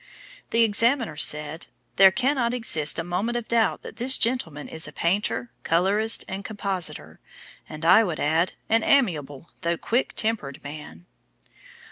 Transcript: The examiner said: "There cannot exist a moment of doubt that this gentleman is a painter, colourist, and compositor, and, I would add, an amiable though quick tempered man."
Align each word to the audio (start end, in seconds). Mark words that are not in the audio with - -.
The 0.49 0.63
examiner 0.63 1.15
said: 1.15 1.67
"There 1.97 2.09
cannot 2.09 2.55
exist 2.55 2.97
a 2.97 3.03
moment 3.03 3.37
of 3.37 3.47
doubt 3.47 3.83
that 3.83 3.97
this 3.97 4.17
gentleman 4.17 4.67
is 4.67 4.87
a 4.87 4.91
painter, 4.91 5.51
colourist, 5.61 6.25
and 6.27 6.43
compositor, 6.43 7.19
and, 7.69 7.85
I 7.85 8.03
would 8.03 8.19
add, 8.19 8.53
an 8.67 8.81
amiable 8.81 9.51
though 9.61 9.77
quick 9.77 10.13
tempered 10.15 10.63
man." 10.63 11.05